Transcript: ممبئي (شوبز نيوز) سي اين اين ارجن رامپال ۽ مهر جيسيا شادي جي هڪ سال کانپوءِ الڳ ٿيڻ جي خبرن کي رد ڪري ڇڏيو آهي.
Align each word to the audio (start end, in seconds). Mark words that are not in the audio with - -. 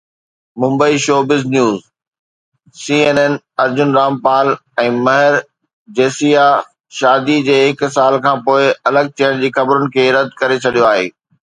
ممبئي 0.61 0.95
(شوبز 1.05 1.41
نيوز) 1.53 1.79
سي 2.81 2.95
اين 3.07 3.17
اين 3.25 3.33
ارجن 3.63 3.89
رامپال 3.99 4.49
۽ 4.85 4.95
مهر 5.05 5.37
جيسيا 5.99 6.47
شادي 7.01 7.37
جي 7.51 7.59
هڪ 7.61 7.91
سال 7.99 8.19
کانپوءِ 8.27 8.73
الڳ 8.91 9.13
ٿيڻ 9.19 9.45
جي 9.45 9.53
خبرن 9.59 9.89
کي 9.97 10.09
رد 10.19 10.35
ڪري 10.43 10.59
ڇڏيو 10.65 10.91
آهي. 10.93 11.07